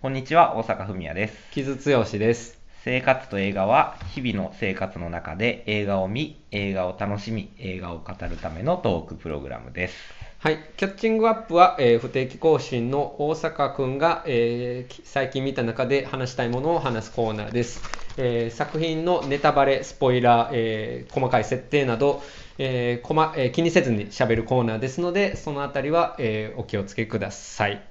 [0.00, 1.50] こんにちは、大阪文也です。
[1.50, 2.58] 木津剛です。
[2.84, 10.08] 生活と映画は、日々の生活の中で映画を見、映画を楽しみ、映画を語るためのトークプログラムです。
[10.38, 17.82] はい、キャッチングアップは、えー不定期更新の大阪くんが、えーき最近見た中で話したいものを話すコーナーです。
[18.16, 22.22] えー作品のネタバレ、スポイラー、えー細かい設定など、
[22.56, 27.82] えーこまえー気にせずに喋るコーナーですので、そのあたりは、えーお気をつけください。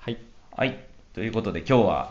[0.00, 0.18] はい。
[0.50, 0.91] はい。
[1.14, 2.10] ということで、今日は、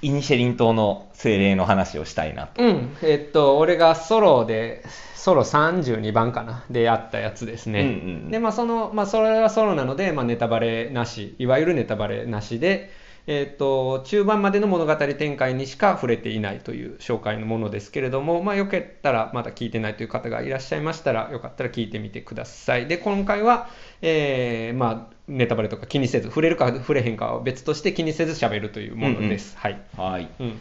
[0.00, 2.62] イニシェリン島の精霊の話をしたいなと。
[2.62, 4.84] うん、えっと、俺がソロで、
[5.16, 7.80] ソロ32番かな、でやったやつですね。
[7.80, 12.90] うんうんうんで、まあ、その、まあ、それはソロなので、まあ、ネタバレなし、いわゆるネタバレなしで、
[13.26, 22.86] えっと、中盤までの物語展開にしか触れていないという紹介のものですけれども、まあ、よけったら、まだ聞いてないという方がいらっしゃいましたら、よかったら聞いてみてください。
[22.86, 23.68] で、今回は、
[24.02, 29.56] えーまあ、ネタバレとか気にせず、触れるか触れへんかは別として気にせず喋るというものです。
[29.56, 29.80] はい。
[29.96, 30.28] はい。
[30.38, 30.60] うん。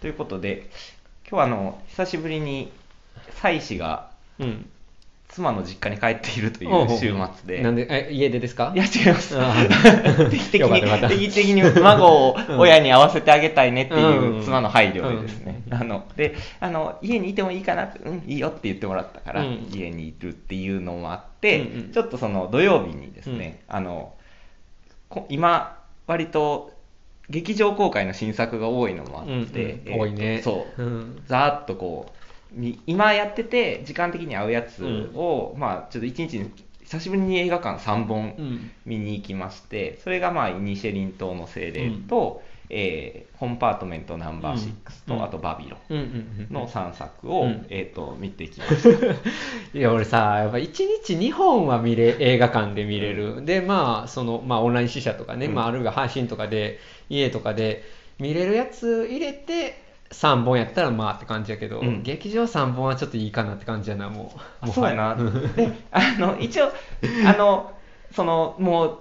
[0.00, 0.70] ということで、
[1.28, 2.72] 今日はあの、久しぶりに、
[3.40, 4.70] 妻子がうん。
[5.28, 8.72] 妻の実家に帰っているという週末で、なんで、え、家出ですか？
[8.74, 9.36] いや、違います。
[9.38, 9.54] あ
[10.30, 14.36] 定期的に、定期的に孫をうん親に会わせてあげたいねってうん。
[14.36, 15.74] いう妻の配慮でですね、うん。
[15.74, 19.68] あの、で、あの、家にいてもいいかなうん、いいよって言ってもらったから、うん。
[19.72, 24.14] 家にいるっていうのもあって、ちょっとその土曜日にですね、あの、
[25.08, 26.72] こ今、割と、
[27.28, 30.40] 劇場公開の新作が多いのもあって、多いね。
[30.42, 31.22] そう、うん。
[31.26, 32.15] ざーっとこう
[32.56, 36.50] み今やってて時間的に合うやつを、まあちょっと一日に
[36.82, 38.70] 久しぶりに映画館3本うん。
[38.84, 45.22] 見に行きましてそれがまあイニシェリン島の精霊と、えーコンパートメントナンバー6と、うん。
[45.22, 47.66] あとバビロうんうんンの3作を、うん。
[47.68, 48.88] えー、と見てきました。
[49.78, 50.64] いや俺さやっぱ1
[51.04, 55.54] 日2本は見れ映画館で見れる、でまあその、まあ、オンライン試写とかね、うん。
[55.54, 56.78] まあ、あるいは配信とかで
[57.10, 57.84] 家とかで
[58.18, 62.02] 見れるやつ入れて3本やったらまあって感じやけど、うん。
[62.02, 64.68] 劇場3本はちょっといいかなって感じやなもう。
[64.68, 65.14] そうやな。
[65.14, 66.70] うんで、あの、一応、
[67.26, 67.72] あの、
[68.12, 68.98] その、もう、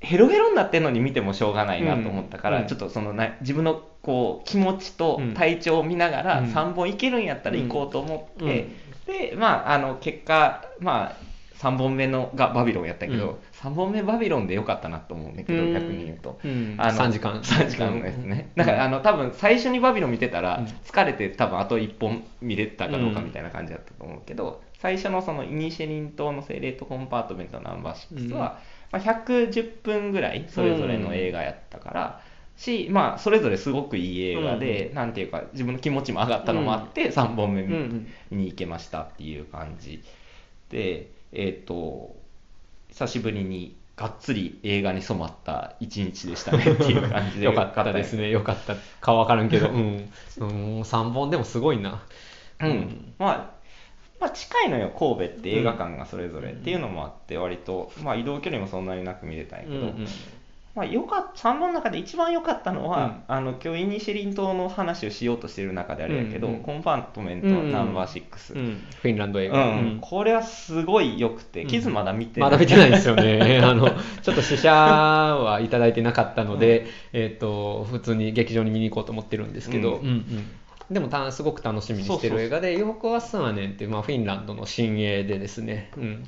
[0.00, 2.66] ヘロヘロになってんのに見てもしょうがないなと思ったから、うん。
[2.66, 5.34] ちょっとそのな、自分のこう、気持ちとうん。
[5.34, 6.46] 体調を見ながら、うん。
[6.46, 8.68] 3本いけるんやったら行こうと思って、
[9.08, 9.30] うん。
[9.30, 11.16] で、まあ、あの、結果、まあ、
[11.58, 13.36] 3本目のがバビロンやったけど、うん。
[13.52, 15.72] 3本目バビロンでよかったなと思うんだけど、うん。
[15.72, 16.38] 逆に言うと。
[16.44, 16.74] うん。
[16.78, 17.40] あの3時間。
[17.40, 18.50] 3時間ですね。
[18.56, 18.60] うん。
[18.60, 28.58] だから、あの、多分最初にバビロン見てたらうん、疲れて多分あと1本見れたかどうかみたいな感じだったと思うけど、最初のそのイニシェリン島の精霊とコンパートメントナンバー6は、
[28.92, 32.20] まあ、110分ぐらいそれぞれの映画やったから、
[32.56, 37.72] し、まあ、それぞれすごくいい映画で、なんていうか、自分の気持ちも上がったのもあって、3本目うん。
[37.72, 40.02] うんに行けましたっていう感じ
[40.70, 42.16] で、えっ、と、
[42.88, 47.46] 久しぶりにがっつり映画に染まった一日でしたね っていう感じで。
[47.46, 48.30] よかったですね。
[48.30, 48.76] よかった。
[49.00, 52.02] かわからんけど、うん、うん、3本でもすごいな。
[52.60, 53.54] うん、まあ、
[54.20, 60.06] まあ近いのよ神戸って映画館がそれぞれっていうのもあって割と、まあ、移動距離もそんなになく見れたんやけど、うんうん
[60.74, 69.98] まあ、よかっ3本の中で一番良かったのは、あの今日イニシェリン島の話をしようとしている中であれやけど、うんうんコンパートメントナンバー6、うん、フィンランド映う画、ん。
[70.00, 71.68] これはすごい良くて、うん。
[71.68, 73.60] キズまだ見てまだ見てないんですよね。
[73.62, 73.90] あの、
[74.22, 80.24] ちょっと試写はいただいてなかったので、えっ、と、普通に劇場に見に行こうと思ってるんですけど、うんうんうん。
[80.90, 86.24] でもたすごく楽しみにしてる映画で、ヨーク・ワッサーネンっていう、まあ、フィンランドの新鋭でですね、うん。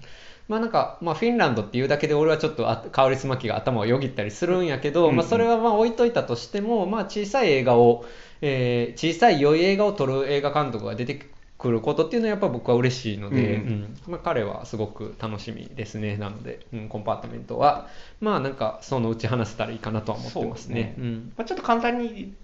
[0.49, 5.17] まあなんか、まあ、フィンランドっていうだけで俺はちょっとあカウリスマキが頭をよぎったりするんやけど、うんうん。
[5.17, 8.05] まあ、それはまあ置いといたとしても、まあ、小さい映画を、
[8.41, 11.27] えー小さい良い映画を撮る映画監督が出て
[11.59, 13.97] くることっていうのはやっぱ僕は嬉しいので、うんうん。
[14.07, 16.17] まあ、彼はすごく楽しみですね。
[16.17, 17.89] なので、うん、コンパートメントは
[18.21, 20.95] まあなんかそのうち話せたらいいかなとは思ってますね。
[20.97, 21.33] そううん。
[21.37, 22.35] まあ、ちょっと簡単に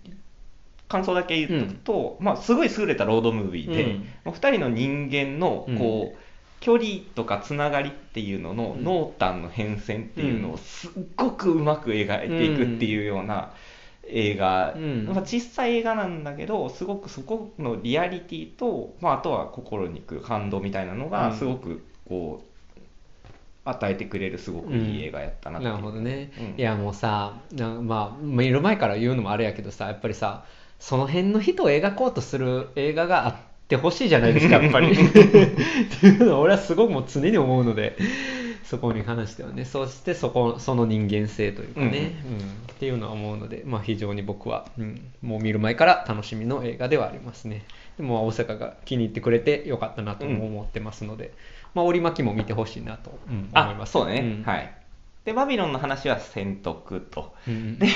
[0.88, 4.08] 感想だけ言うと、まあ、すごい優れたロードムービーで、うん。
[4.24, 6.18] まあ、2人の人間のこう、
[6.62, 8.84] 距離とかつながりっていうののうん。
[8.84, 13.52] 濃淡の変遷っていうのをすっごくうまく描いていくっていうような
[14.04, 15.06] 映画、うん。
[15.06, 21.10] まあ、小さい映画なんだけどすごくそこのリアリティと、まあ、あとは心にくる感動みたいなのうん。
[21.10, 22.48] がすごくこう
[23.64, 25.62] 与えてくれるすごくいい映画やったなう。
[25.62, 26.60] なるほどね、うん。
[26.60, 30.44] いやもうさなまあ見る前から言うのもあれやけどさやっぱりさ
[30.78, 33.36] その辺の人を描こうとする映画があっ
[33.72, 34.92] てほしいじゃないですか やっぱり。
[34.92, 37.96] っていうのは俺はすごくもう常に思うので
[38.64, 39.64] そこに関してはね。
[39.64, 42.72] そしてそこその人間性というかね、うん。
[42.72, 47.64] っていうのは思うので、まあ、非常に僕は、うん、もう見る前から楽しみの映画ではありますね。
[47.96, 51.32] でも大阪が気に入ってくれてよかったなとも思ってますので、
[51.74, 53.92] まあ、折り巻きも見てほしいなと、うん思いあます。
[53.92, 54.42] そうね、ん。
[54.42, 54.81] はい
[55.24, 57.34] でバビロンの話は選択と。
[57.46, 57.86] うんで、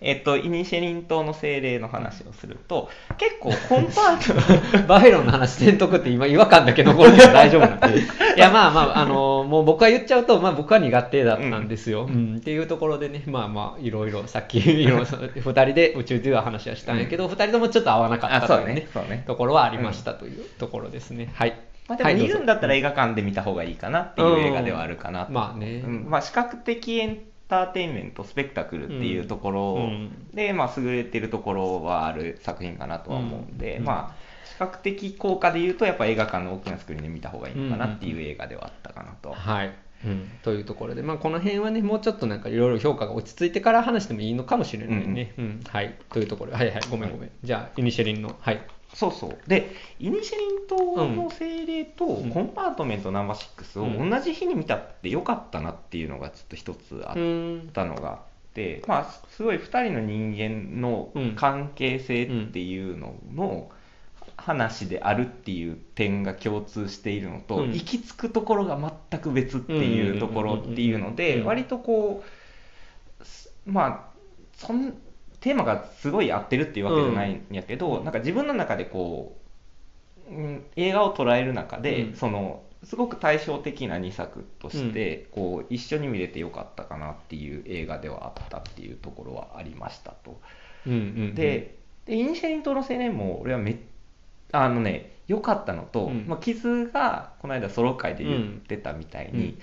[0.00, 4.86] えっと、イニシェリン島の精霊の話をすると結構コンパート。
[4.86, 8.00] バフェロンの話せんとくって今違和感だけ残るけど大丈夫なんで。
[8.36, 18.88] いやまあまああのもう僕は言っちゃうと、まあ、僕は苦手だったんですよ、うんっていうところでねまあまあいろいろさっきいろいろ2人で宇宙では話はしたんやけど、二2人ともちょっと合わなかったというねね。
[18.92, 19.24] そうね。
[19.26, 21.54] ところはありましたというところですね、はい
[21.88, 25.26] まあ、でもはい見るんだったら映画館で見た方がいいかなっていう映画ではあるかな。
[25.26, 26.06] と、まあね、うん。
[26.08, 30.28] まあ、視覚的エンターテインメントスペクタクルっていうところうん。
[30.32, 33.84] で、まあ、優れてるところはある作品かなとは思うんで、うん。
[33.84, 45.96] まあ視覚的効果で言うとやっぱ映画館の大きなスクリーンで見た方がいいのかなっていう映画ではあったかなと、はい、うん、というところで、まあ、この辺はねもうちょっとなんかいろいろ評価が落ち着いてから話してもいいのかもしれないね、うんはい。
[46.08, 46.52] というところ。
[46.52, 46.80] ではいはい。
[46.88, 48.60] ごめんごめん、じゃあイニシェリンのはい
[48.94, 49.38] そうそう。
[49.46, 52.30] でイニシェリン島の精霊とうん。
[52.30, 58.18] コンパートメントナンバー6を同じ日に見たってよかったなっていうのがちょっと一つあっうんたのがあっ
[58.54, 63.70] て、まあ、すごい2人の人間の関係性っていうのの
[64.36, 67.72] 話であるっていう点が共通しているのと、うん。
[67.72, 68.78] 行き着くところが
[69.10, 71.46] 全く別っていうところっていうのでうん。
[71.46, 72.22] 割とこ
[73.20, 74.14] うすまあ
[74.56, 74.94] そん
[75.44, 79.36] テーマがすごい合ってるっていうわけじゃないんやけど、なんか自分の中でこ
[80.30, 82.16] う、うん、映画を捉える中で、うん。
[82.16, 90.40] そのすごく対照的な2作として、こう一緒に見れてよかったかなっていう映画ではあったっていうところはありましたと。
[90.86, 91.76] うんうんで
[92.06, 93.78] でイニシャリン島の青年も俺はめ
[94.52, 96.24] あのね良かったのと、うん。
[96.26, 99.58] まあ、傷がこの間ソロ会で言ってたみたいに、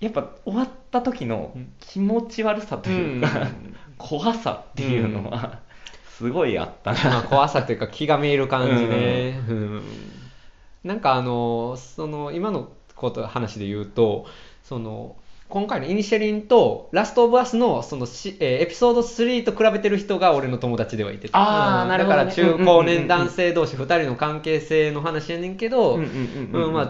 [0.00, 1.72] やっぱ終わった時のうん。
[1.80, 3.48] 気持ち悪さというか、
[3.98, 5.58] 怖さっていうのは
[6.16, 9.82] すごいあったな、まあ、怖さというか気が見える感じね、うん。
[10.84, 14.26] なんかあのその今のこと話で言うと
[14.64, 15.16] その
[15.48, 21.96] 今回のイニシャリンとラストオブアスのそのし、えーエピソード3と比べてる人が俺の友達ではいてあね。
[21.96, 25.98] だから中高年男性同士2人の関係性の話やねんけど、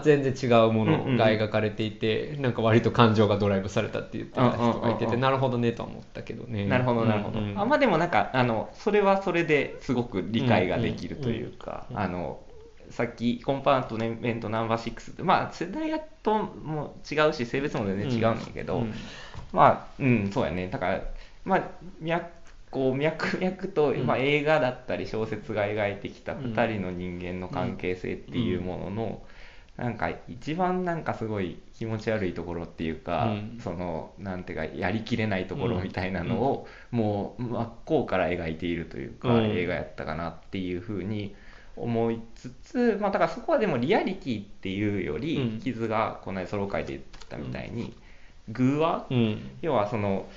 [0.03, 6.65] 全然違うものが描かれていて、なんか割と感情がドライブされたって言ってた人がいてて、なるほどねとは思ったけどね。
[6.65, 12.39] なるほどなるほど、うんうんあまあでもなんかあのそれはそれですごく理解ができるというか、あの
[12.89, 15.89] さっきコンパートメントナンバー6ってまあ世代
[16.23, 18.93] とも違うし性別も全然違うんだけど、うん。
[19.51, 20.67] まあうんそうやね。
[20.67, 21.01] だから
[21.45, 21.63] まあ
[22.01, 22.39] 脈
[22.71, 24.05] こう脈々と、うん。
[24.05, 29.21] まあ、映画だったり小説が描いてきたうん2人の人間の関係性っていうものの、
[29.77, 33.59] なんか一番なんかすごい気持ち悪いところっていうか、うん。
[33.59, 39.45] そのなんていうかやりきれないところみたいなのを、もう真っ向から描いているというか、うん。
[39.57, 41.35] 映画やったかなっていうふうに
[41.79, 45.59] 思いつつ、まあ、だからそこはでもリアリティっていうより、うん。
[45.59, 47.93] 傷がこの間ソロ会で言ったみたいに、
[48.49, 49.49] 偶話、うん。
[49.61, 50.27] 要はその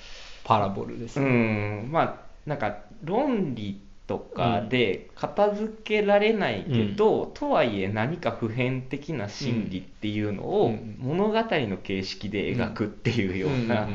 [0.44, 1.82] パラボルですうね。
[1.82, 1.92] ん。
[1.92, 2.16] まあ
[2.46, 10.96] なんか論理とかで片付けられないけど、とはいえ何か普遍的な真理っていうのをうん。
[10.98, 13.94] 物語の形式で描くっていうようなうん。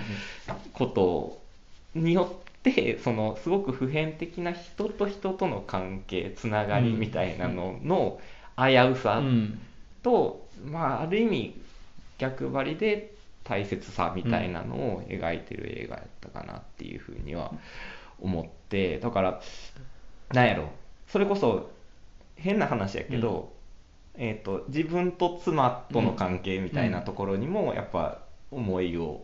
[0.74, 1.42] こと
[1.96, 2.47] によって
[3.04, 8.20] そのすごく普遍的な人と人との関係つながりみたいなのの
[8.58, 9.60] 危うさうん。
[10.04, 11.62] と、まあ、ある意味
[12.18, 17.52] 逆張りで大切さみたいなのを描いてる映画やったかなっていうふうには
[18.22, 19.42] 思ってだから
[20.34, 20.70] なんやろ
[21.08, 21.72] それこそ
[22.36, 23.54] 変な話やけど、
[24.16, 28.20] えー、と自分と妻との関係みたいなところにもやっぱ
[28.52, 29.24] 思いを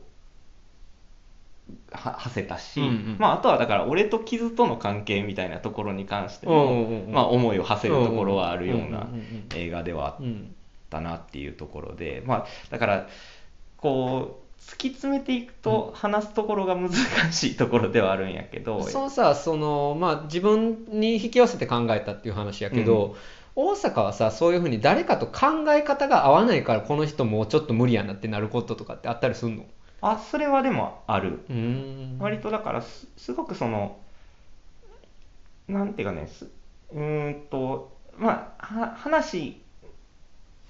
[1.92, 3.16] は馳せたし、うんうん。
[3.20, 7.06] まあ、あとはだから俺と傷との関係みたいなところに関してうんうんうんうん。
[7.08, 9.48] も、まあ、思いを馳せるところはあるようなうんうんうんうん。
[9.56, 10.56] 映画ではあっうん
[10.90, 13.08] たなっていうところで、まあ、だから
[13.78, 16.92] こう突き詰めていくと話すところが難
[17.32, 23.16] しいところではあるんやけど、そうさその、まあ、自分に引き寄せて考えたっていう話やけど、
[23.56, 29.66] 大阪はさそういうふうに誰かと考え方が合わないからこの人もうちょっと無理やなってなることとかってあったりするの？
[30.06, 31.40] あそれはでもある。
[32.20, 33.98] 割とだからすすごくその
[35.68, 36.46] なんていうかねす
[36.94, 39.60] うーんとまあは話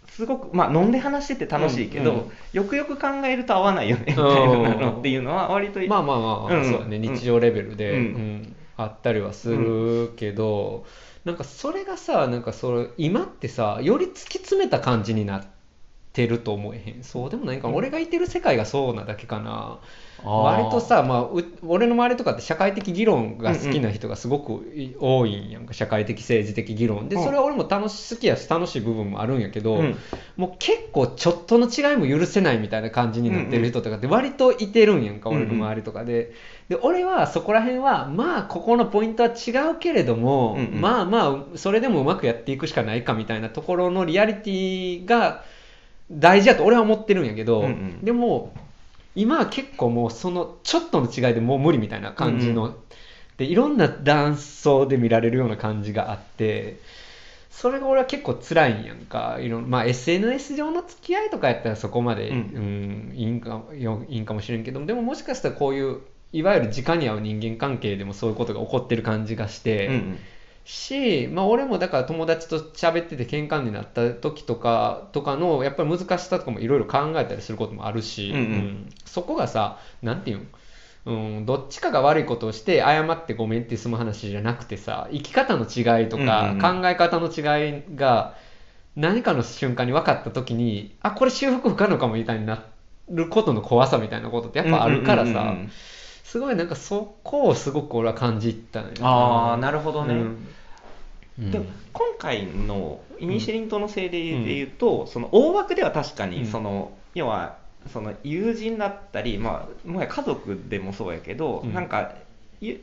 [0.08, 2.32] すごくまあ飲んで話してて楽しいけど、うんうん。
[2.54, 7.98] よくよく考えると合わないよねみたいなのっていうのは割とまあまあまあ、うんそうだね日常レベルで、うん。
[7.98, 8.56] うん。
[8.76, 10.86] あったりはするけど、
[11.26, 15.44] なんかそれがさなんかそれ今ってさより突き詰めた感じになっ
[16.14, 17.04] てると思えへん。
[17.04, 17.68] そうでもないか。
[17.68, 19.80] な、俺がいてる世界がそうなだけかな。
[20.24, 25.74] 割とさ、まあ、う俺の周りとかって社会的議論が好きな人がすごくい多いんやんか。
[25.74, 27.16] 社会的政治的議論で。
[27.16, 27.24] うん。
[27.24, 29.98] それは俺も楽し好きやし楽しい部分もあるんやけど、うん。
[30.38, 35.42] もう結構ちょっとの違いも許せないみたいな感じになってる人とかって割といてるんやんか、うんうん。
[35.42, 36.32] 俺の周りとかで。
[36.70, 40.80] で俺はそこら辺はまあここのポイントは違うけれども、うんうん。
[40.80, 45.44] まあまあそれでもうまくやっていくしかないかみたいなところのリアリティが
[46.12, 48.06] 大事だと俺は思ってるんやけど、うんうん。
[48.06, 48.54] でも
[49.16, 52.76] 今は結構もうそのちょっとの違いでもう無理みたいな感じの、うん
[53.36, 56.78] でいろんな断層で見られるような感じがあって
[57.50, 59.40] それが俺は結構辛いんやんか。
[59.40, 70.20] いろんまあ SNS 上の付き合いとかやったらそこまで、ううんんいいんかよいいんかもしれんけどでももしかしたらこういういわゆる直に合う人間関係でもそういうことが起こってる感じがして、うんうん
[70.66, 78.90] し、まあ、俺もだから友達と喋ってて喧嘩になった時とかとかのやっぱり難しさとかもいろいろ考えたりすることもあるし、うんうん。
[79.06, 80.48] そこがさなんていうん
[81.06, 88.36] うん、どっちかが悪いことをして謝ってごめんって済む話じゃなくてさ生き方の違いとか、考え方の違いが
[88.96, 92.64] 何かの瞬間に分かった時にあこれ修復不可能かもみたいにな
[93.10, 95.72] ることの怖さみたいなことってやっぱあるからさ、うんうんうんうん
[96.34, 98.94] すごいなんかそこをすごく俺は感じたのよ。
[99.02, 100.16] ああなるほどね、
[101.38, 101.52] うん。
[101.52, 104.18] でも今回のイニシリン島の精霊で
[104.54, 106.32] いうと、その大枠では確かうん。
[106.32, 107.58] にその、要は
[107.94, 111.72] その友人だったり、まあ、もはや家族でもそうやけど、うん。
[111.76, 112.16] なんか
[112.62, 112.82] ゆ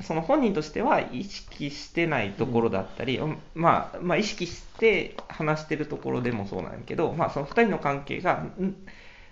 [0.00, 3.20] その本人としては意識してないところだったり、
[3.54, 8.74] まあ、まあ意識して話してるところでもそうなんやけど、まあ、その2人の関係がん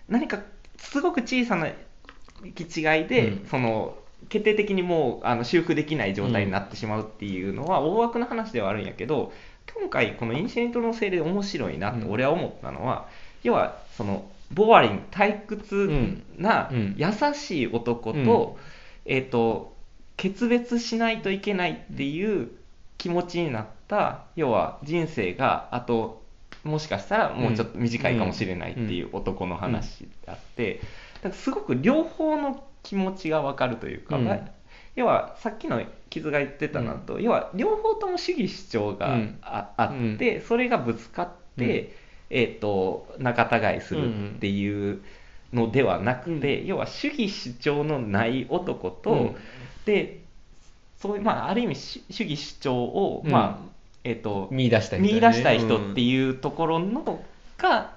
[0.06, 0.38] 何か
[0.76, 1.68] すごく小さな
[2.44, 3.48] 行き違いで、うん。
[3.48, 3.96] その
[4.28, 9.32] 決定的にもうあの修復できない状態になってしまうっていうのは大枠の話ではあるんやけど
[9.78, 13.08] 今回このインシデントのせいで面白いなと俺は思ったのは、
[13.42, 16.76] 要はそのボアリング退屈なうん。
[16.76, 16.94] うん。
[16.96, 19.12] 優しい男と,、うん。
[19.12, 19.74] えー、と
[20.16, 22.50] 決別しないといけないっていう
[22.98, 26.22] 気持ちになった要は人生があと
[26.64, 30.80] もしかしたらもうちょっと短いかもしれないっていう男の話であって、だ
[31.22, 34.24] からすごく両方の気持ちが分かるというか、うん。
[34.24, 34.38] まあ
[34.94, 39.38] 要はさっきの傷が言ってたのと、要は両方とも主義主張がうん。
[39.42, 41.94] あ,、あってそれがぶつかって、
[42.28, 45.02] えー、と仲違いするっていう
[45.52, 49.36] のではなくて、要は主義主張のない男と、うん。
[49.86, 50.20] で
[50.98, 53.30] そういう、まあ、ある意味主主義主張を、うん。
[53.30, 53.72] まあ
[54.04, 55.14] えー、と見出した人だね。
[55.14, 57.22] 見出したい人っていうところの
[57.58, 57.94] が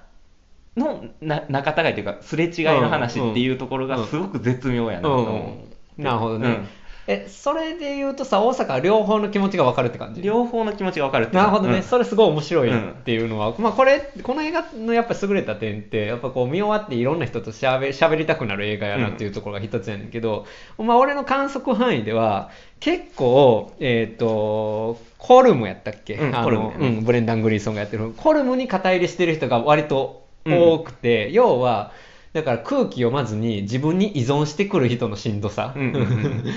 [0.76, 5.64] のな仲違いというかすれ違いの話っていうところがすごく絶妙やなと思
[5.98, 6.68] う、なるほどね、うん。
[7.08, 10.22] えそれで言うとさ大阪は両方の気持ちが分かるって感じ？
[10.22, 11.82] 両方の気持ちが分かるってなるほどね、うん。
[11.82, 20.46] それすごい面白いっていうのは、まあこれこの映画のやっぱ優れた点ってやっぱこう見終わっていろんな人としゃべ喋りたくなる映画やなっていうところが一つやねんけど、
[20.78, 28.12] まあ俺の観測範囲では結構えっ、とコルムやったっけ、うんあのコルムうん、ブレンダン・グリーソンがやってる。
[28.16, 31.92] コルムに肩入れしてる人が割と多くて、要は
[32.32, 36.52] だから空気読まずに自分に依存してくる人のしんどさ、うんうん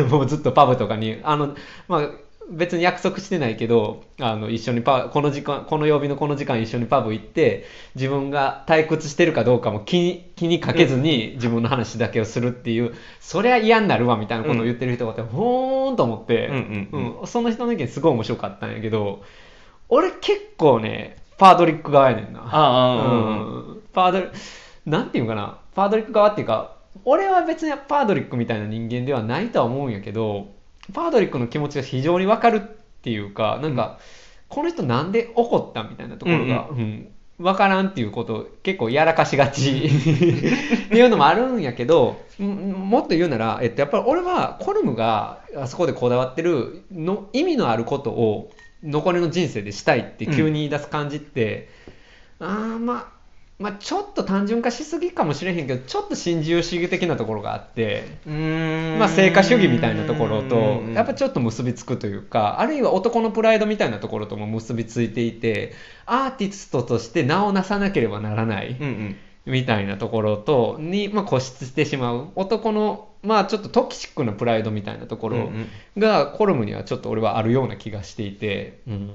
[0.00, 0.08] うん。
[0.10, 1.54] もうずっとパブとかにあの、
[1.86, 2.10] まあ、
[2.50, 17.20] 別に約束してないけどあの一緒にパこの時間この曜日のこの時間一緒にパブ行って自分が退屈してるかどうかも気に気にかけずに自分の話だけをするっていう、そりゃ嫌になるわみたいなことを言ってる人がいて、ほーんと思って、うんうん。
[17.20, 19.22] うんその人の意見すごい面白かったんやけど
[19.88, 22.40] 俺結構ねパードリック側やねんな。
[22.42, 23.68] ああうんうん。
[23.68, 23.82] うん。
[23.94, 24.26] パードリ
[24.84, 25.58] なんていうのかな。
[25.74, 30.48] パードリック側っていうか俺は別にパードリックみたいな人間ではないとは思うんやけど
[30.92, 33.98] パードリックの気持ちが非常に分かるっていうかなんか、
[34.48, 39.86] この人なんで怒ったみたいなところが、うん分からんっていうことを結構やらかしがち。
[39.86, 39.88] っ
[40.90, 48.50] ていうのもあるんやけどんもっと言うなら、えっと、やっぱり俺はコルムがあそこでこだわってるの意味のあることを
[48.82, 51.68] 残りの人生でしたいって急に言い出す感じって、
[52.38, 53.20] あーまあ
[53.60, 58.04] まあちょっと単純化しすぎかもしれへんけどちょっと新自由主義的なところがあって。
[58.98, 65.74] まあ、成果主義みたいなところとうんやっぱちょっと結びつくというかあるいは男のプライドみたいなところとも結びついていて
[66.06, 68.76] アーティストとして名をなさなければならない。
[68.80, 69.16] うんうん
[69.50, 72.28] みたいなところとに、まあ、固執してしまう。
[72.36, 75.50] 男のまあちょっとトキシックなプライドみたいなところ
[75.98, 79.14] がコルムにはちょっと俺はあるような気がしていて、うん、だ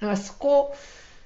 [0.00, 0.76] からそこ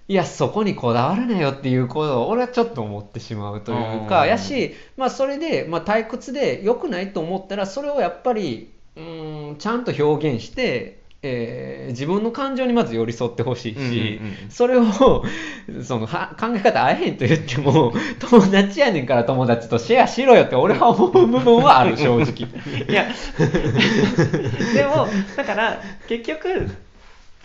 [0.09, 14.50] いやそこにこだわらなよっていうことを俺はちょっと思ってしまうというかやし、まあ、それで、まあ、退屈で良くないと思ったらそれをやっぱりうんちゃんと表現してえー自分の感情にまず寄り添ってほしいし、うんうんうん。
[14.50, 14.85] それを
[15.82, 22.49] そのは考え方合えへんと言っても 友達やねんから友達とシェアしろよって俺は思う部分はある正直。
[22.88, 23.06] いや。
[24.75, 26.68] でもだから結局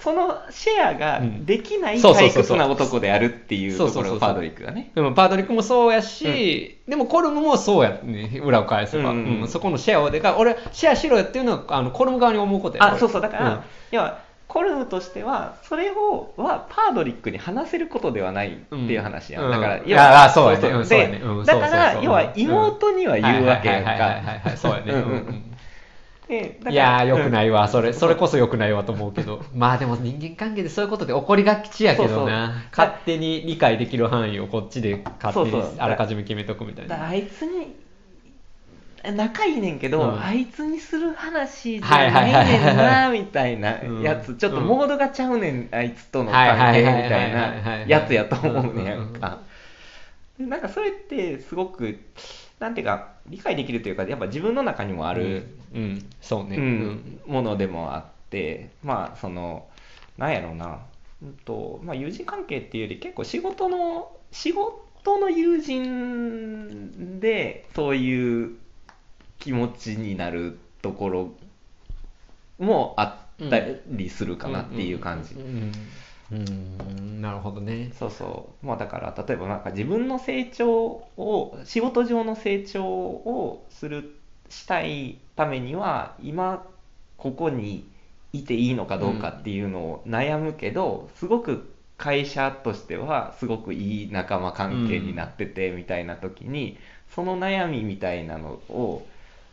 [0.02, 4.92] そのシェアができない退屈な男であるっていうところがパードリックがね。
[4.96, 9.18] でもパードリックもそうやし、でもコルムもそうやね裏を返せば、うん。
[9.18, 9.42] うん。
[9.42, 13.22] うんそこのシェアをでか俺シェアしろよっていうのはあのコルム側に思うことやあそうそう。
[13.22, 13.62] だから、うん。
[13.92, 19.52] 要はコルムとしてはそれをはパードリックに話せることではないっていう話やん、うん。
[19.52, 19.88] だからうん。
[19.88, 24.58] 要はそうだから要は妹には言うわけやんはいはいはいはいはいはい。
[24.58, 25.51] そうやね
[26.40, 29.44] いやー、よくないわ、うんそれ、それこそよくないわと思うけど。
[29.54, 32.64] まあでも人間関係でそういうことって起こりがちやけどな。
[32.76, 37.08] 勝手に理解できる範囲をこっちで勝手にあらかじめ決めとくみたいな。
[37.08, 37.76] あいつに
[39.04, 40.24] 仲いいねんけど、うん。
[40.24, 44.02] あいつにする話じゃないねんなみたいなうん。
[44.02, 49.40] やつ、ちょっとうんモードがちゃうねんあいつとのはい関係みたいないやつやと思うねんやうんか。
[50.40, 52.00] でなんかそれってすごく
[52.60, 56.10] なんていうか理解できるというかやっぱ自分の中にもある、うん、うん。
[56.22, 56.58] そうね。
[56.58, 57.22] うん。
[57.26, 59.68] ものでもあってまあその
[60.18, 60.80] なんやろうな、
[61.24, 68.58] うんとまあ、友人関係っていうより結構仕事の仕事の友人でそういう
[69.40, 71.34] 気持ちになるところ
[72.60, 75.36] もあったりするかなっていう感じ。
[75.36, 75.72] うん
[76.32, 76.40] うん
[76.98, 77.92] うんなるほどね。
[77.98, 78.66] そうそう。
[78.66, 80.72] まあだから、例えばなんか自分の成長
[81.18, 84.16] を、仕事上の成長をする、
[84.50, 86.66] したいためには、今、
[87.18, 87.88] ここに
[88.34, 96.78] いていいのかどうかっていうのを悩むけど、すごく会社としては、すごくいい仲間関係になってて、みたいな時に、
[97.14, 99.06] その悩みみたいなのを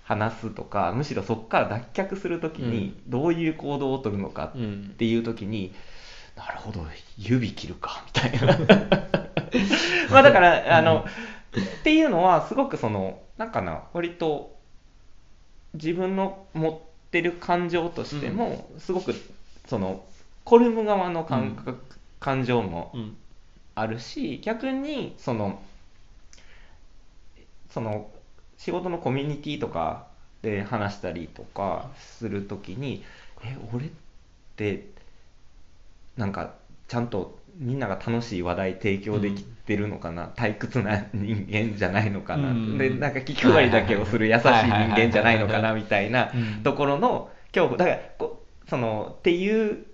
[0.04, 5.75] 話すとか、むしろそこから脱却する時に、どういう行動を取るのかうんっていう時に、
[6.38, 8.59] なるほど指切るかみたいな。
[10.11, 11.04] まあだからあの、
[11.80, 14.57] っていうのはすごくそのなんかな割と
[15.75, 19.14] 自分の持ってる感情としても、すごく
[19.66, 20.04] その
[20.45, 21.78] コルム側の感覚、
[22.21, 23.16] 感情もうん。
[23.78, 25.62] あるし逆にその
[27.71, 28.11] その
[28.57, 30.09] 仕事のコミュニティとか
[30.42, 33.04] で話したりとかするときに
[33.45, 33.90] え俺っ
[34.57, 34.89] て
[36.19, 36.54] なんか
[36.89, 42.78] ちゃんとみんなが楽しい話題提供できてるのかな、退屈な人間じゃないのかな、うん。
[42.78, 46.63] でなんか気配りだけをする優しい人間じゃないのかなみたいなうん。
[46.63, 47.78] ところの恐怖。
[47.78, 49.87] だからこそのっていう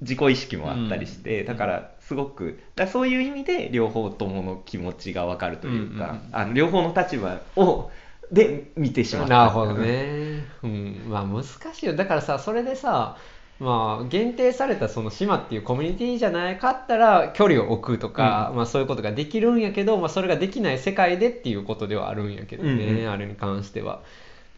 [0.00, 1.46] 自己意識もあったりして、うん。
[1.46, 6.20] だからすごくだそういう意味で両方ともの気持ちが分かるというか、うんうん。
[6.32, 7.90] あの両方の立場を
[8.30, 9.38] で見てしまった。
[9.38, 10.44] なるほどね。
[10.62, 11.06] うん。
[11.08, 11.96] まあ難しいよ。
[11.96, 13.16] だからさ、それでさ、
[13.60, 24.02] まあ限定されたその島っていうコミュニティじゃないかったら距離を置くとか、まあそういうことができるんやけど、まあそれができない世界でっていうことではあるんやけどね、うんうんあれに関しては。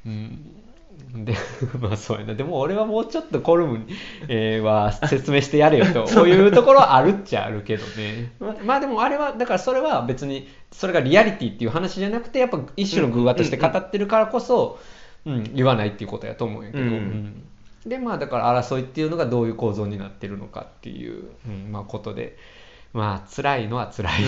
[0.04, 0.54] うん。
[1.24, 1.34] で、
[1.80, 2.34] まあそうやな。
[2.34, 3.86] でも俺はもうちょっとコルム、
[4.28, 8.32] えーは説明してやれよと、 そういうところはあるっちゃあるけどね。
[8.64, 14.78] まあでもあれは、だからそれは別に、それがリアリティっていう話じゃなくて、やっぱ一種の偶話として語ってるからこそ、
[15.24, 17.42] うん、言わないっていうことやと思うんやけど、うんうん
[17.86, 22.36] でまあだから争いっていうのがどういう構造になってるのかっていう、うんまあ、ことで。
[22.92, 24.22] まあ辛いのは辛い、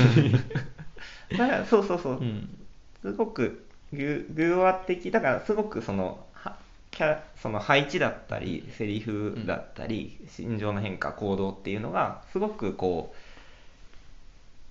[1.37, 2.59] だからそうそうそう、うん。
[3.03, 6.57] すごく偶偶話的だからすごくそのは
[6.93, 13.13] キャラその配置だったりセリフだったり、心情の変化行動っていうのがすごくこ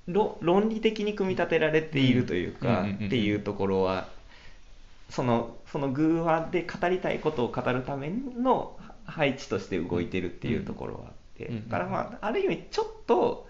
[0.07, 3.07] うろ論理的に組み立てられているというか、うんうんうんうん。
[3.07, 4.07] っていうところは
[5.11, 13.47] そのその偶話で語りたいことを語るための配置として動いてるっていうところはあって、うんからまあある意味ちょっと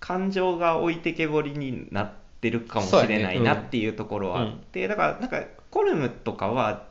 [0.00, 6.86] 感情が置いてけぼりになってるかもしれないなっていうところはあって、だからなんかコルムとかは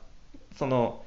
[0.55, 1.03] その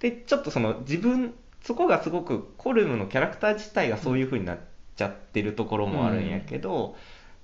[0.00, 4.58] でちょっとその自分そこがすごくコルムのキャラクター自体がそういう風になっ
[4.96, 6.28] ちゃってるところもあるん。
[6.28, 6.96] やけど、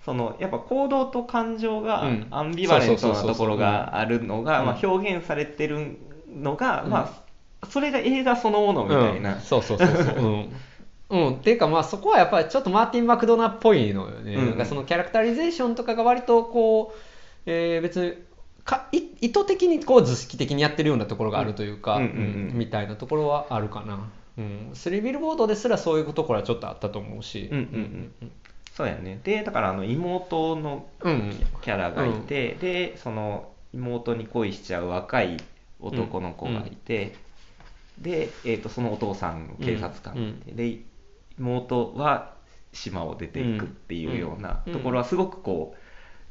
[0.04, 2.26] そのやっぱ行動と感情がうん。
[2.30, 5.98] アンビバレントなところがあるのがうんまあ表現されてる
[6.34, 6.90] のが、うん。
[6.90, 7.24] ま
[7.62, 9.40] あそれが映画そのものみたいな、うん。
[9.40, 10.16] そうそうそうそう。
[10.16, 10.52] うん。
[11.10, 14.46] うん、っていうかまあそこはやっぱりちょっとマーティン・マクドナーっぽいのよね、うん。
[14.50, 16.98] なんかそのキャラクタリゼーションとかが割とこう、
[17.46, 18.14] えー別に
[18.64, 22.50] かい意図的にこう図式的にやってるようなところがあるというか、うんうんうん。
[22.50, 24.00] うんみたいなところはあるかな、
[24.38, 28.30] うん、スリービルボードですらそういうところはちょっとあったと思うし、うんうんうん
[28.74, 29.20] そうやね。
[29.22, 31.32] でだからあの妹のうんうん。
[31.62, 35.36] キャラがいて、でその妹に恋しちゃう若い
[35.80, 37.14] 男の子がいて、
[37.98, 40.78] で、えー、とそのお父さん警察官、うんで
[41.38, 42.34] 妹は
[42.72, 44.72] 島を出ていくっていうようなうん。
[44.72, 45.74] ところはすごくこ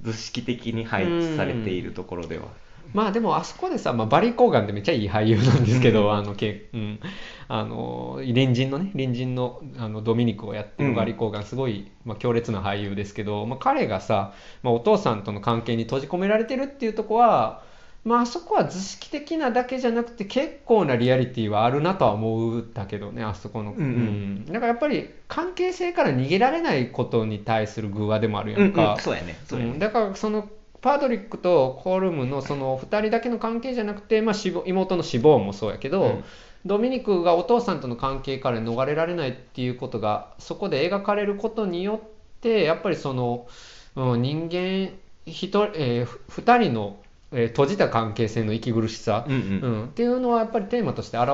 [0.01, 2.47] う図式的に配置されているところでは、
[2.93, 6.11] まあでもあそこでさ、まあ、バリー・コーガンってめっちゃいい俳優なんですけど、うん。
[6.13, 6.99] あのけ、うん、
[7.47, 17.63] あの隣人のね隣人のあのドミニクをやってるバリー・コーガンすごい、まあ、強烈な俳優ですけど、まあ、彼がさ、まあ、お父さんとの関係に閉じ込められてるっていうとこは、
[18.03, 24.45] まああそこは図式的なだけじゃなくて結構なリアリティはあるなとは思うんだけどねあそこの、うんうん。
[24.45, 29.01] だからやっぱり関係性から逃げられないことに対する偶話でもあるやうんんか、うん。
[29.01, 29.37] そうやね。
[29.47, 29.71] そうやね。
[29.71, 30.49] うん、だからその
[30.83, 36.23] パドリックとコルムのその2人だけの関係じゃなくて、まあ、妹の死亡もそうやけど、うん。
[36.65, 42.09] ドミニクがお父さんとの関係から逃れられないっていうことがそこで描かれることによっ
[42.41, 43.47] てやっぱりその、
[43.95, 44.93] うん、人間
[45.25, 46.97] 一人、え2人の、
[47.31, 49.39] えー閉じた関係性の息苦しさ、うんうん。
[49.39, 49.85] うん。
[49.85, 51.29] っていうのはやっぱりテーマとして現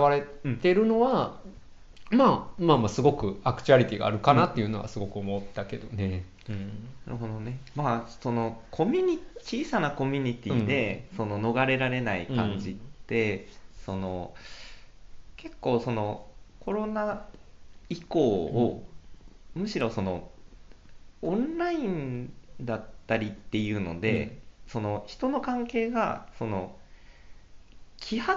[0.45, 1.39] れてるのは、
[2.11, 6.23] まあ、まあまあすごくアクチュアリティがあるかなっていうのはすごく思ったけどね。
[6.33, 6.38] うん
[7.05, 7.59] なるほどね。
[7.75, 12.75] まあそのコミュニ小さなコミュニティで、その逃れられない感じっ
[13.07, 13.47] て、
[13.85, 14.33] その
[15.37, 16.25] 結構その
[16.59, 17.25] コロナ
[17.89, 18.83] 以降を、
[19.55, 20.29] むしろその
[21.21, 22.31] オンライン
[22.61, 26.75] だったりっていうので、その人の関係がその
[27.97, 28.29] 希薄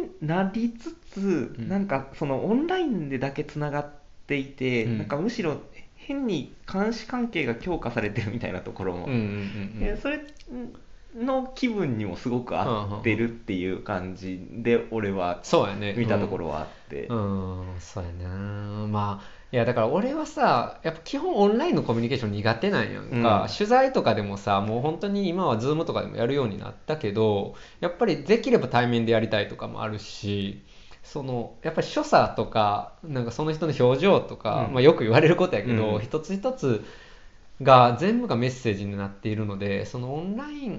[0.00, 1.68] になりつつ、ん。
[1.68, 3.90] なんかそのオンラインでだけつながっ
[4.26, 4.98] ていて、うん。
[4.98, 5.60] なんかむしろ
[6.06, 9.26] 変に監視関係が強化されてるみたいなところも、うんうんうんう
[9.76, 9.78] ん。
[9.78, 10.20] でそれ
[11.16, 15.94] の気分にもすごく合ってるっていう感じで俺はそうやね。
[15.96, 18.28] 見たところはあって、うん、そうやな。
[18.88, 23.48] まあいやだから俺はさやっぱ基本オンラインのコミュニケーション苦手なんやんか、うん。
[23.52, 30.62] 取材とかでもさもう本当に今は Zoom とかでもやるようになったけどやっぱりできれば対面でやりたいとかもあるし
[31.02, 34.74] そのやっぱり所作とかなんかその人の表情とか、うん。
[34.74, 36.00] まあ、よく言われることやけど、うん。
[36.00, 36.84] 一つ一つ
[37.62, 40.70] が全部がメッセージになっているのでそのオンライン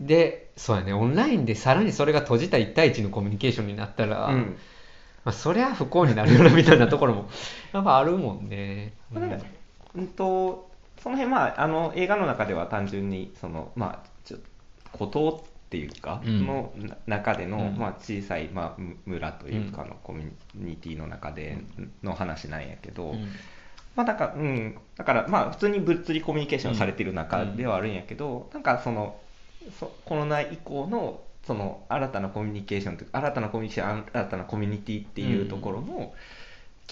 [0.00, 4.56] うんでそうやねオンラインでさらにそれが閉じた1対1のコミュニケーションになったら、うん。
[5.24, 7.28] まあ、そりゃ不幸になるよなみたいなところも
[7.72, 8.94] やっぱあるもんね。
[9.94, 14.38] うんとその辺まああの映画の中では単純にそのまあちょ
[14.92, 16.46] 孤島っていうか、うん。
[16.46, 17.78] のな中での、うん。
[17.78, 21.56] まあ、小さい、まあ、む村というかのコミュニティの中で
[22.02, 23.28] の話なんやけど、うん。
[23.96, 29.18] まあだから、うん、だからまあ普通に物理コミュニケーションされてる中ではあるんやけど、なんかその
[29.78, 36.12] そコロナ以降のその新たなコミュニケーションというか新たなコミュニケーション新たなコミュニティっていうところの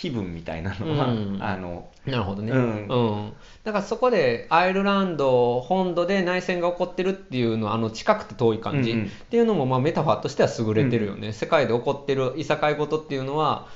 [0.01, 1.39] 気分みたいなのは、うん。
[1.41, 2.87] あのなるほどね、うん。
[2.87, 3.33] うん。
[3.65, 9.07] だからそこでアイルランド本土で内戦が起こってるっていうのはあの近くて遠い感じ、うんうん。
[9.09, 13.67] っていうのもまあメタファーとしては優れてるよね、世界で起こってるいさかい事っていうのは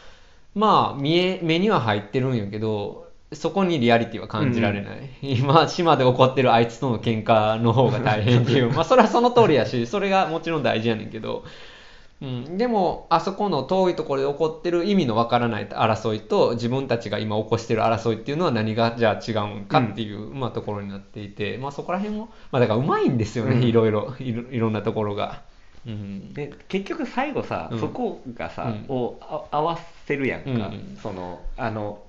[0.55, 8.71] まあ見え目には入ってるんやけどそこにリアリティは感じられない、今島で起こってるあいつとの喧嘩の方が大変っていう。
[8.73, 11.45] まあそれはその通りやしそれがもちろん大事やねんけど
[12.22, 23.62] うん、でもあそこの遠いところで起こってる意味のわからない争いと自分たちが今起こしてる争いっていうのは何がじゃあ違うんかっていう、まあ、ところになっていて、まあ、そこら辺も、まあ、だからうまいんですよね、うん。
[23.62, 25.42] いろいろいろいろんなところが。
[25.87, 26.33] うん。
[26.33, 27.81] で結局最後さ、うん。
[27.81, 30.98] そこがさ、うんをあ合わせるやんか、うん。
[31.03, 32.00] そのあの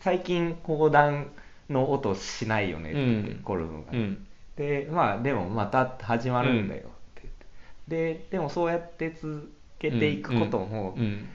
[0.00, 1.30] 最近砲弾
[1.70, 3.40] の音しないよねって、うん。
[3.44, 4.26] コルムが、うん。
[4.56, 6.88] でまあでもまた始まるんだよ
[7.88, 11.28] ででもそうやって続けていくこともうん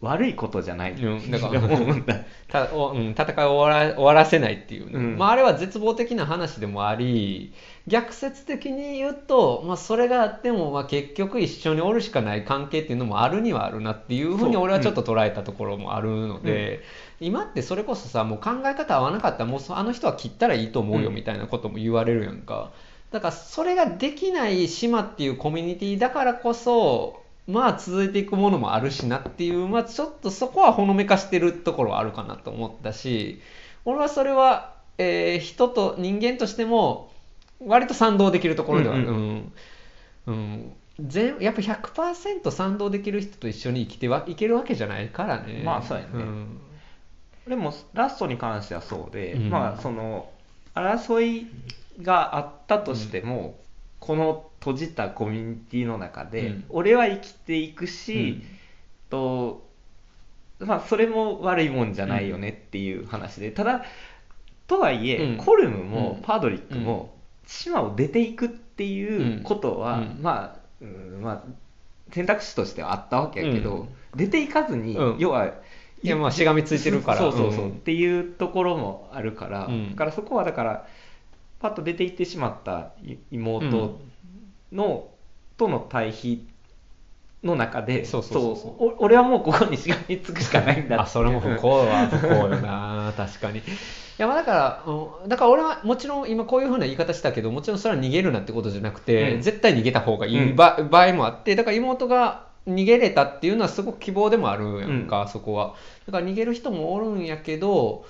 [0.00, 2.20] 悪いことじゃない、うんだから って思うんだ。
[2.48, 5.18] たおうん、戦いを終わら終わらせないっていうね、うん。
[5.18, 7.52] まあ、あれは絶望的な話でもあり
[7.86, 16.82] 逆説的に言うと、まあ、それがあっても、まあ、結局一緒におるしかない関係っていうのもあるにはあるなっていうふうに俺はちょっと捉えたところもあるので、
[17.20, 21.14] 今ってそれこそさもう考え方合わなかったらもうそあの人は切ったらいいと思うようん。
[21.14, 22.70] みたいなことも言われるやんか。
[23.10, 33.40] だからそれができない島っていうコミュニティだからこそまあ続いていくものもあるしなっていう、まあ、ちょっとそこはほのめかしてるところはあるかなと思ったし
[33.84, 37.10] 俺はそれは、えー人と人間としても
[37.64, 39.08] 割と賛同できるところではある。
[39.08, 39.52] うんうん。
[40.26, 40.72] うん。
[41.00, 45.62] 全やっぱ100%賛同できる人と一緒に生きてはいけるわけじゃないからね。
[45.64, 46.24] まあそうやね。
[46.24, 46.60] ん。
[47.48, 49.50] でもラストに関してはそうで、うん。
[49.50, 50.28] まあその
[50.74, 51.46] 争い
[52.02, 53.58] があったとしても、
[54.00, 56.64] この閉じたコミュニティの中で、うん。
[56.68, 58.42] 俺は生きていくし、
[59.08, 59.68] と
[60.58, 63.84] まあそれも悪いもんじゃないよねっていう話で、ただ
[64.66, 65.36] とはいえ、うん。
[65.36, 66.22] コルムもうん。
[66.22, 67.14] パドリックも
[67.46, 70.18] 島を出ていくっていうことは、うん。
[70.22, 71.44] まあ、うんまあ
[72.12, 73.88] 選択肢としてはあったわけやけど、うん。
[74.14, 75.18] 出ていかずに、うん。
[75.18, 75.52] 要は
[76.02, 77.18] いやまあしがみついてるから。
[77.18, 77.70] そうそうそう、うん。
[77.72, 79.90] っていうところもあるから、うん。
[79.90, 80.86] だからそこはだから
[81.60, 84.00] パッと出ていってしまったい妹
[84.72, 85.08] の、
[85.56, 86.48] との対比
[87.42, 88.84] の中でそうそうそうそう。
[89.00, 93.58] お俺はもうここにしがみつくしかないんだってあそれも不幸は不幸よな 確かに。
[93.58, 93.62] い
[94.18, 99.40] やまあだからうんだから俺はもちろん今こういうふうな言い方したけどもちろんそれは逃げるなってことじゃなくて、うん。
[99.42, 105.74] 絶対逃げた方がいい場合もあってだから妹が逃げれたっていうのはすごく希望でもあるやんか、うんそこは
[106.06, 108.04] だから逃げる人もおるんやけど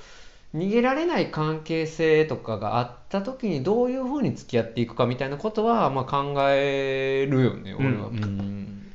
[0.55, 8.09] 逃げられない関係性とかがあった時にどういうふうに付き合っていくかみたいなことはまあ考えるよね俺は。
[8.09, 8.25] うん。
[8.25, 8.93] うん。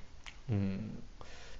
[0.50, 0.91] うん。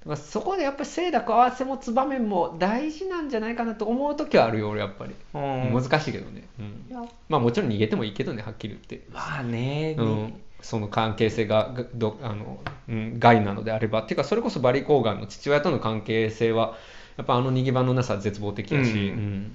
[0.02, 5.74] だからそこでやっぱり清濁合わせ持つ場面も大事なんじゃないかなと思う時はあるよ俺やっぱり、うん。
[5.74, 6.94] 難しいけどね、うん。
[7.30, 14.02] まあもちろん逃げてもいいけどねはっきり言って、まあね、うん、その関係性ががどあの、うん、害なのであれば。
[14.02, 16.76] っていうかそれこそバリー・コーガンの父親との関係性は
[17.16, 19.06] やっぱあの逃げ場のなさは絶望的やし、うんうん。
[19.06, 19.52] うん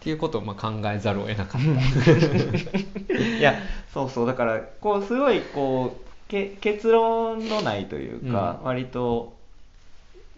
[0.00, 1.68] っていうことをまあ考えざるを得なかった。
[3.14, 3.54] いや
[3.92, 4.26] そうそう。
[4.26, 8.66] だからこうすごいこうけ結論のないというか、うん。
[8.66, 9.36] 割と、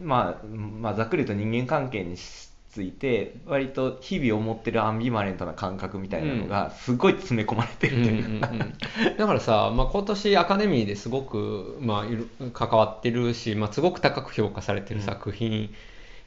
[0.03, 8.73] まあ、まあざっくり言うと人間関係について割と日々思ってるアンビバレントな感覚みたいなのがすごい詰め込まれてるというか、うんうんうん
[9.17, 15.73] だからさ、まあ、今年アカデミーですごく、まあ、いる関わってるし、まあ、すごく高く評価されてる作品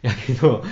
[0.01, 0.63] やけど、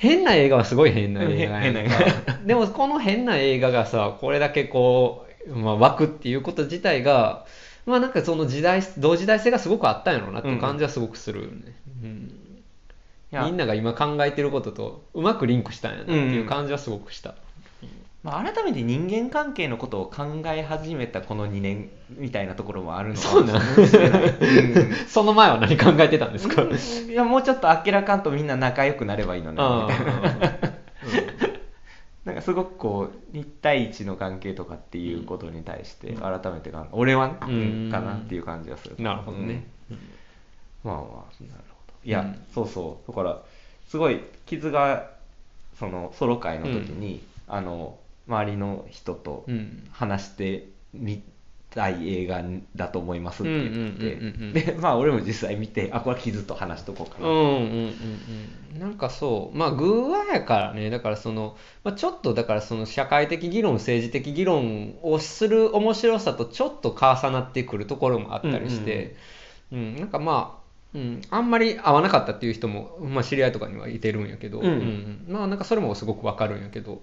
[0.00, 2.38] 変な映画はすごい変な映画やんか。
[2.46, 7.44] でもこの変な映画がさこれだけこう、まあ、湧くっていうこと自体が
[7.84, 12.32] まあなんかその時代同時代性がすごくあったんやろうなって感じはすごくするよね、うん。
[13.30, 13.44] いや。
[13.44, 17.34] みんなが今考えてることとうまくリンクしたんやなっていう感じはすごくした、
[18.22, 24.94] まあ、改めて人間関係のことを考え始めたこの2年みたいなところもあるのかもしれない、うん。
[25.08, 29.62] その前は何考えてたんですか、いやもうちょっと明らかんとみんな仲良くなればいいのね。
[29.62, 30.70] みたいな
[32.26, 38.96] なんかすごくこう1対1の関係とかっていうことに対して改めてか俺はね、うんかなっていう感じがする。
[38.98, 39.98] なるほどね、うん。
[40.84, 41.14] まあまあなる
[41.70, 41.94] ほど。
[42.04, 42.38] いや、うん。
[42.54, 43.10] そうそう。
[43.10, 43.40] だから
[43.88, 45.10] すごい傷が
[45.78, 47.96] そのソロ会の時に、あの
[48.30, 49.88] 周りの人とうん。
[49.90, 51.22] 話してみ
[51.70, 52.42] たい映画
[52.74, 57.94] だと思いますって言ってでまあ俺も実際見てあこれは傷と話しとこうかな、うんうんうん
[58.74, 58.80] うん。
[58.80, 59.56] なんかそう。
[59.56, 60.90] まあ偶話やからね。
[60.90, 69.16] だからその、まあ、ちょっとだからその社会的議論政治的議論をする面白さとちょっと重なってくるところもあったりして、
[69.72, 70.60] うんなんかまあ
[70.92, 74.66] うん、あんまり合わなかったっていう人も、まあ、知り合いとかにはいてるんやけど、うん。
[74.66, 75.24] うん。
[75.28, 77.02] まあなんかそれもすごくわかるんやけど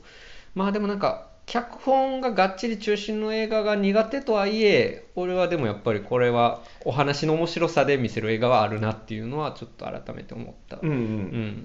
[0.58, 10.96] まあでもなんか脚本ががっちり中心の映画が苦手とはいえ俺はでもやっぱりこれはお話の面白さで見せる映画はあるなっていうのはちょっと改めて思った、うんうん。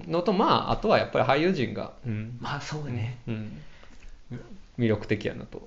[0.04, 0.12] うん。
[0.12, 2.36] のとまああとはやっぱり俳優陣が、うん。
[2.38, 3.62] まあそうね、うん、
[4.78, 5.66] 魅力的やなと。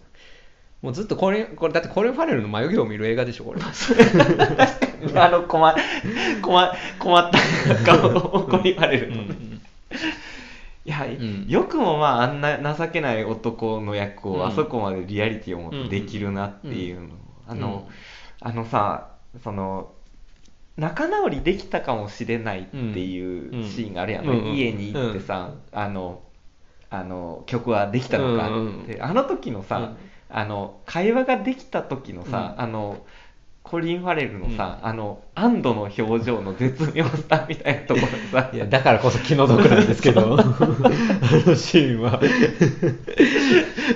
[0.84, 3.62] もうずっとこれこれだってコリン・ファレルの眉毛を見る映画でしょこれ。
[5.20, 5.74] あの困
[6.44, 9.62] 困困った顔を怒りられるの、うん
[10.86, 11.48] いや、ん。
[11.48, 14.40] よくもまああんな情けない男の役うん。
[14.40, 17.10] をあそこまでリアリティを持ってできるなっていうの、
[17.48, 17.90] あの、
[18.40, 19.10] あのさ
[19.44, 19.92] その
[20.78, 26.22] 仲直りできたかもしれないっていうシーンがあるやん、家に行ってさ、あの
[26.90, 29.98] あの曲はできたのかって、あの時のさ、うん。
[30.28, 32.64] あの会話ができた時のさ、うん。
[32.64, 33.06] あの
[33.68, 38.08] コリン・ファレルのさ、あの安堵の表情の絶妙さみたいなところ
[38.40, 38.52] さ。
[38.54, 40.22] いやだからこそ気の毒なんですけど。
[40.40, 42.22] あのシーンは。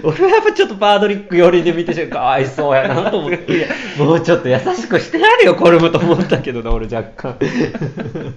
[0.03, 2.09] 俺はやっぱちょっとパードリック寄りで見てしまう。
[2.09, 3.67] かわいそうやなと思って。
[3.99, 7.37] もうちょっと優しくしてやるよコルムと思ったけどな俺若干。
[7.39, 8.35] うん。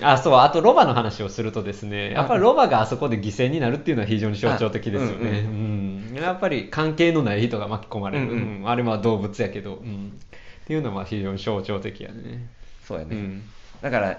[0.00, 6.08] あそうあとロバの話をするとですねやっぱりロバがあそこで犠牲になるっていうのは非常に象徴的ですよね、あうん。
[6.10, 6.20] うん。
[6.20, 8.60] やっぱり関係のない人が巻き込まれる、うんうん。
[8.60, 8.68] うん。
[8.68, 10.08] あれは動物やけど、うん。
[10.08, 12.48] っていうのは非常に象徴的やね。
[12.86, 13.42] そうやね、うん。
[13.80, 14.18] だから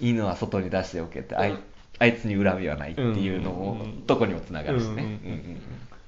[0.00, 1.56] 犬は外に出しておけってあい
[1.98, 4.06] あいつに恨みはないっていうのも、うん。
[4.06, 5.60] どこにもつながるしね、うんうんうん。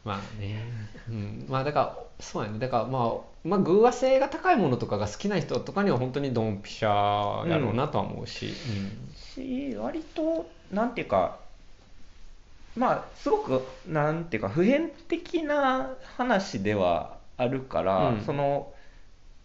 [0.05, 0.65] まあね、
[1.09, 2.59] うん、まあだからそうやね。
[2.59, 3.13] だからまあ
[3.45, 8.53] まあ偶話性が高いものとかが好きな人とかには本当にドンピシャやろうなとは思うし、
[9.15, 11.39] し割となんていうか
[12.77, 18.21] まあすごくなんていうか普遍的な話ではあるから、うん。
[18.23, 18.73] その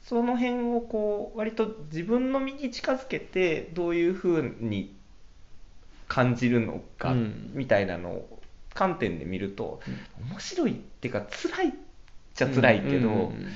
[0.07, 4.95] その辺をこう割と自分の身に近づけてどういうふうに
[6.07, 7.51] 感じるのかうん。
[7.53, 8.39] みたいなのを
[8.73, 9.81] 観点で見ると、
[10.29, 11.71] 面白いっていうか辛いっ
[12.35, 13.47] ちゃ辛いけど、うん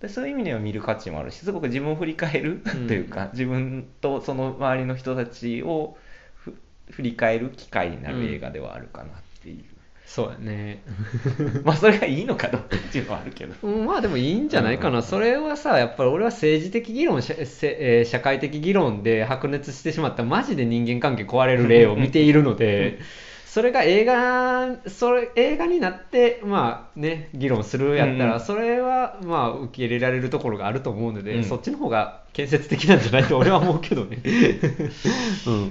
[0.00, 2.86] でそういう意味では見る価値もあるしすごく自分を振り返るうん。
[2.86, 5.96] というか、自分とその周りの人たちを
[6.34, 6.54] ふ
[6.90, 9.10] 振り返る機会になる映画ではあるかなっ
[9.42, 9.64] ていう、
[10.06, 10.82] そうやね。
[11.64, 13.54] まあそれがいいのかどうかっていうのはあるけど。
[13.62, 15.02] うんまあでもいいんじゃないかな、うん。
[15.02, 23.00] それはさやっぱり俺は政治的議論、しせえー社会的議論で白熱してしまったマジで人間関係壊れる例を見ているので
[23.46, 28.40] それが映画それ映画になってまあね議論するやったら、うん。
[28.40, 31.44] それはまあ受け入れられるところがあると思うので、うん。
[31.44, 34.18] そっちの方が建設的なんじゃないと俺は思うけどね。
[35.46, 35.64] うん。
[35.64, 35.70] わ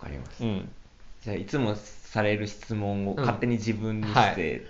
[0.00, 0.42] かります。
[0.42, 0.68] うん。
[1.22, 1.74] じゃあいつも
[2.14, 3.18] される質問をうん。
[3.18, 4.64] 勝手に自分にして、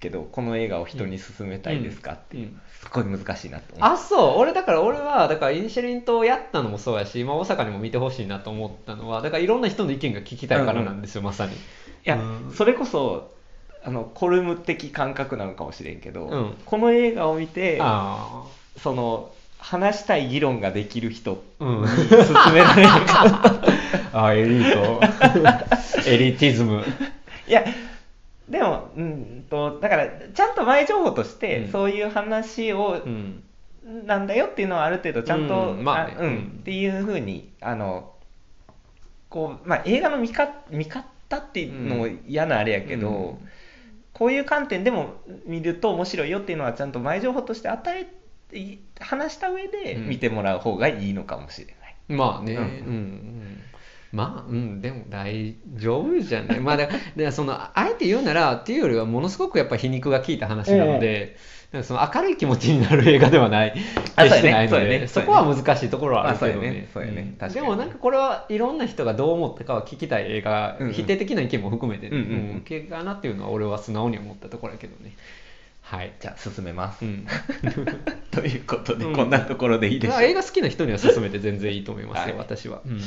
[0.00, 2.14] けどこの映画を人に勧めたいですか？
[2.14, 2.60] っていう、うん。
[2.72, 3.88] すごい難しいなと思う。
[3.92, 4.38] あそう。
[4.38, 11.52] 俺だから俺はだからイニシャリン島やったのもそうやし、まあ、大阪にも見てほしいなと思ったのはだからいろんな人の意見が聞きたいからなんですよ、まさに。
[11.52, 11.56] い
[12.04, 12.52] や、うん。
[12.52, 13.34] それこそ
[13.84, 16.56] あのコルム的感覚なのかもしれんけど、うん。
[16.64, 18.44] この映画を見てあ
[18.78, 21.82] その話したい議論ができる人うん。
[21.82, 23.60] に勧められるか。
[24.12, 25.00] ああエリート。
[26.08, 26.82] エリティズム。
[27.46, 27.64] いや
[28.48, 31.72] でもうんとだからちゃんと前情報として、うん。
[31.72, 33.42] そういう話を、うん。
[34.06, 36.16] なんだよっていうのはある程度ちゃんと、うんまあね。
[36.18, 36.26] うん。
[36.26, 36.56] うん。
[36.60, 38.10] っていうふうにあの
[39.28, 41.04] こう、まあ、映画の見か見方
[41.36, 43.48] っていうのも嫌なあれやけど、うん。
[44.12, 45.14] こういう観点でも
[45.46, 48.19] 見ると面白いよっていうのはちゃんと前情報として与えて
[49.00, 50.08] 話した上でうん。
[50.08, 51.96] 見てもらう方がいいのかもしれない。
[52.08, 52.66] まあね、ううん。
[52.66, 53.62] んうん。
[54.12, 56.60] まあ、うん、でも大丈夫じゃない。
[56.60, 61.36] まあ、だでその、あえて言うなら、っていうよりは、ものすごくやっぱ皮肉が効いた話なので、
[61.72, 63.74] なんかその明るい気持ちになる映画ではない、
[64.16, 65.06] あそそうやね。
[65.06, 66.80] そこは難しいところはあるけどあそうやね。
[66.80, 66.88] ね。
[66.92, 67.36] そうやね。
[67.54, 70.92] でもなんかこれはいろんな人がどう思ったかは聞きたい映画、うんうん。
[70.92, 72.34] 否定的な意見も含めてね、うんうんうん。
[72.34, 72.60] うん。
[72.62, 75.12] 系かなっていうのは俺は素直に思ったところやけどね。
[75.90, 76.12] はい。
[76.20, 77.04] じゃあ進めます。
[77.04, 77.26] うん。
[78.30, 82.80] ということで、うんこんなところでいいでしょうか映画好きな人には勧めて全然いいと思いますよ、はい私は。
[82.86, 83.00] うん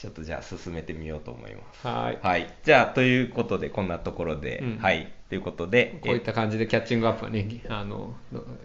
[0.00, 1.86] ちょっとじゃあ進めてみようと思います。
[1.86, 2.18] はい。
[2.22, 2.50] はい。
[2.64, 5.12] じゃあ、ということで、こんなところで、うんはい。
[5.28, 8.14] ということで、こういった感じでキャッチングアップはね、あの、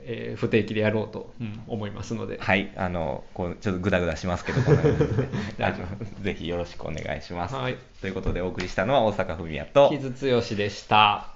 [0.06, 2.38] えー不定期でやろうと、うん思いますので。
[2.40, 4.62] はい、あの、こう、ちょっとグダグダしますけど、
[6.24, 7.56] ぜひよろしくお願いします。
[7.56, 11.35] はいということで、お送りしたのは大阪文也と、木津剛でした。